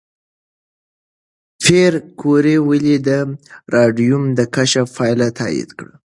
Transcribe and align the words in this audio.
پېیر 1.61 1.93
کوري 2.19 2.57
ولې 2.67 2.95
د 3.07 3.09
راډیوم 3.75 4.23
د 4.37 4.39
کشف 4.55 4.87
پایله 4.97 5.27
تایید 5.39 5.69
کړه؟ 5.77 5.95